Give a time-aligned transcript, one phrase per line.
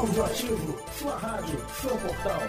[0.00, 2.40] Audioativo, sua rádio, seu portal.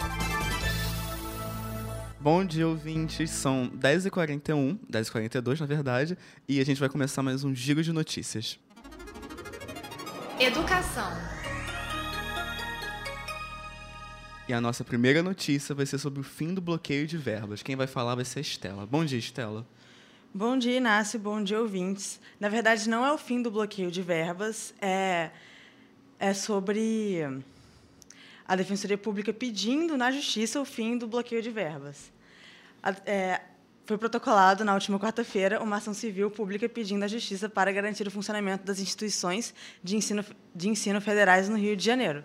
[2.17, 3.30] Bom dia, ouvintes.
[3.30, 6.17] São 10h41, 10h42 na verdade,
[6.48, 8.57] e a gente vai começar mais um giro de notícias.
[10.39, 11.12] Educação.
[14.48, 17.62] E a nossa primeira notícia vai ser sobre o fim do bloqueio de verbas.
[17.62, 18.86] Quem vai falar vai ser a Estela.
[18.86, 19.68] Bom dia, Estela.
[20.34, 21.20] Bom dia, Inácio.
[21.20, 22.18] Bom dia, ouvintes.
[22.40, 25.32] Na verdade, não é o fim do bloqueio de verbas, é,
[26.22, 27.41] é sobre
[28.48, 32.12] a Defensoria Pública pedindo na Justiça o fim do bloqueio de verbas.
[32.84, 33.41] A, é,
[33.88, 38.12] foi protocolado na última quarta-feira uma ação civil pública pedindo à Justiça para garantir o
[38.12, 39.52] funcionamento das instituições
[39.84, 40.23] de ensino,
[40.54, 42.23] de ensino federais no Rio de Janeiro.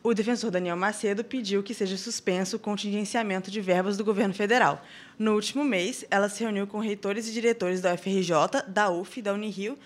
[0.00, 4.80] O defensor Daniel Macedo pediu que seja suspenso o contingenciamento de verbas do governo federal.
[5.18, 9.34] No último mês, ela se reuniu com reitores e diretores da UFRJ, da UF, da
[9.34, 9.76] Unirio,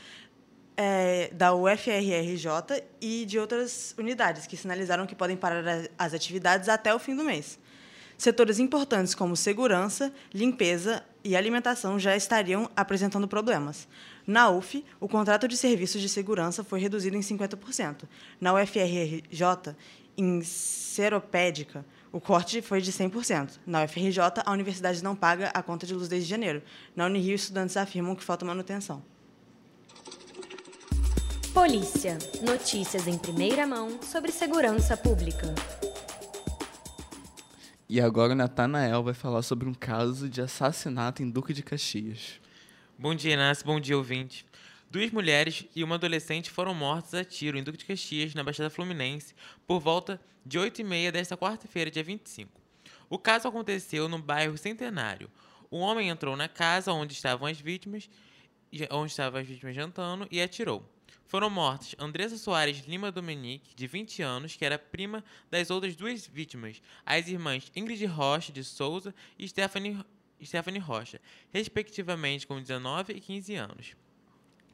[0.77, 6.95] é, da UFRRJ e de outras unidades, que sinalizaram que podem parar as atividades até
[6.95, 7.59] o fim do mês.
[8.17, 13.89] Setores importantes como segurança, limpeza e alimentação já estariam apresentando problemas.
[14.27, 18.05] Na UF, o contrato de serviços de segurança foi reduzido em 50%.
[18.41, 19.75] Na UFRJ,
[20.17, 23.59] em seropédica, o corte foi de 100%.
[23.67, 26.63] Na UFRJ, a universidade não paga a conta de luz desde janeiro.
[26.95, 29.03] Na Unirio, estudantes afirmam que falta manutenção.
[31.53, 32.17] Polícia.
[32.41, 35.55] Notícias em primeira mão sobre segurança pública.
[37.87, 42.41] E agora o Natanael vai falar sobre um caso de assassinato em Duque de Caxias.
[42.99, 43.67] Bom dia, Inácio.
[43.67, 44.47] Bom dia, ouvinte.
[44.91, 48.71] Duas mulheres e uma adolescente foram mortas a tiro em Duque de Caxias, na Baixada
[48.71, 49.35] Fluminense,
[49.67, 52.51] por volta de 8h30 desta quarta-feira, dia 25.
[53.11, 55.31] O caso aconteceu no bairro Centenário.
[55.71, 58.09] O homem entrou na casa onde estavam as vítimas,
[58.91, 60.83] onde estavam as vítimas jantando, e atirou.
[61.33, 66.27] Foram mortas Andressa Soares Lima Dominique, de 20 anos, que era prima das outras duas
[66.27, 69.99] vítimas, as irmãs Ingrid Rocha de Souza e Stephanie,
[70.45, 71.19] Stephanie Rocha,
[71.51, 73.97] respectivamente com 19 e 15 anos.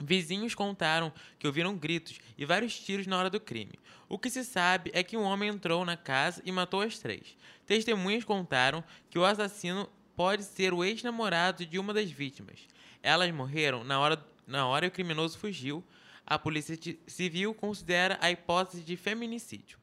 [0.03, 3.79] Vizinhos contaram que ouviram gritos e vários tiros na hora do crime.
[4.09, 7.37] O que se sabe é que um homem entrou na casa e matou as três.
[7.67, 12.59] Testemunhas contaram que o assassino pode ser o ex-namorado de uma das vítimas.
[13.01, 15.85] Elas morreram na hora, na hora e o criminoso fugiu,
[16.29, 19.79] a Polícia Civil considera a hipótese de feminicídio.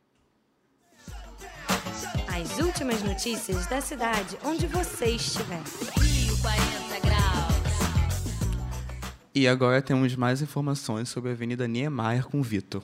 [2.27, 5.63] As últimas notícias da cidade onde você estiver.
[5.97, 7.55] Rio 40 graus.
[9.33, 12.83] E agora temos mais informações sobre a Avenida Niemeyer com Vitor.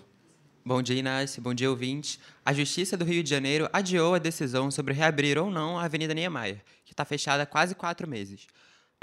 [0.66, 1.41] Bom dia, Inácio.
[1.41, 2.19] Bom dia, ouvintes.
[2.43, 6.13] A Justiça do Rio de Janeiro adiou a decisão sobre reabrir ou não a Avenida
[6.13, 8.47] Niemeyer, que está fechada há quase quatro meses.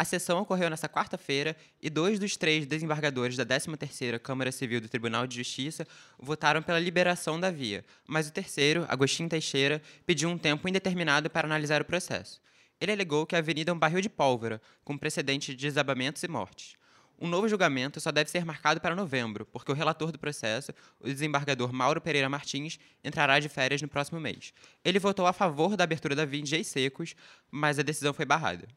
[0.00, 4.88] A sessão ocorreu nesta quarta-feira e dois dos três desembargadores da 13ª Câmara Civil do
[4.88, 5.84] Tribunal de Justiça
[6.16, 11.48] votaram pela liberação da via, mas o terceiro, Agostinho Teixeira, pediu um tempo indeterminado para
[11.48, 12.40] analisar o processo.
[12.80, 16.28] Ele alegou que a avenida é um barril de pólvora, com precedente de desabamentos e
[16.28, 16.76] mortes.
[17.20, 21.08] Um novo julgamento só deve ser marcado para novembro, porque o relator do processo, o
[21.08, 24.52] desembargador Mauro Pereira Martins, entrará de férias no próximo mês.
[24.84, 27.16] Ele votou a favor da abertura da via em dias secos,
[27.50, 28.68] mas a decisão foi barrada.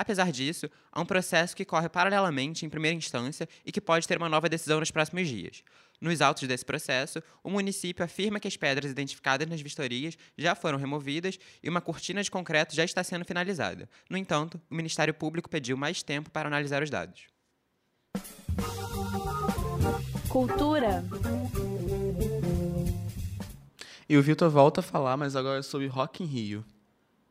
[0.00, 4.16] Apesar disso, há um processo que corre paralelamente em primeira instância e que pode ter
[4.16, 5.64] uma nova decisão nos próximos dias.
[6.00, 10.78] Nos autos desse processo, o município afirma que as pedras identificadas nas vistorias já foram
[10.78, 13.88] removidas e uma cortina de concreto já está sendo finalizada.
[14.08, 17.26] No entanto, o Ministério Público pediu mais tempo para analisar os dados.
[20.28, 21.04] Cultura.
[24.08, 26.64] E o Vitor volta a falar, mas agora sobre Rock in Rio.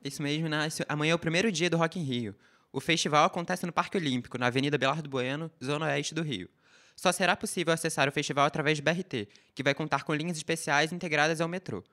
[0.03, 0.85] Isso mesmo, Inácio.
[0.89, 2.35] Amanhã é o primeiro dia do Rock in Rio.
[2.71, 6.49] O festival acontece no Parque Olímpico, na Avenida Belardo Bueno, zona oeste do Rio.
[6.95, 10.91] Só será possível acessar o festival através do BRT, que vai contar com linhas especiais
[10.91, 11.83] integradas ao metrô.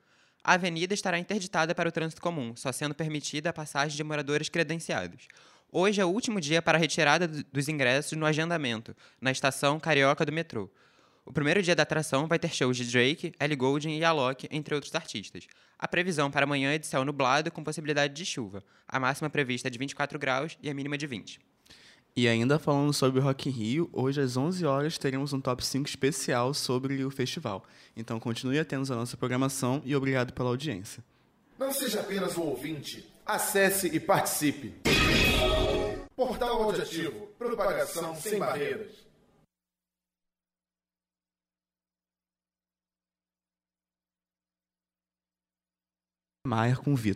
[0.43, 4.49] A avenida estará interditada para o trânsito comum, só sendo permitida a passagem de moradores
[4.49, 5.27] credenciados.
[5.71, 10.25] Hoje é o último dia para a retirada dos ingressos no agendamento, na estação Carioca
[10.25, 10.69] do metrô.
[11.25, 14.75] O primeiro dia da atração vai ter shows de Drake, Ellie Goulding e Alok, entre
[14.75, 15.47] outros artistas.
[15.77, 18.63] A previsão para amanhã é de céu nublado com possibilidade de chuva.
[18.87, 21.39] A máxima prevista é de 24 graus e a mínima de 20.
[22.15, 25.65] E ainda falando sobre o Rock in Rio, hoje às 11 horas teremos um top
[25.65, 27.65] 5 especial sobre o festival.
[27.97, 31.03] Então continue atentos à nossa programação e obrigado pela audiência.
[31.57, 33.11] Não seja apenas um ouvinte.
[33.25, 34.75] Acesse e participe.
[36.15, 37.27] Portal Auditivo.
[37.37, 39.05] Propagação sem barreiras.
[46.45, 47.13] Maier com Vitor.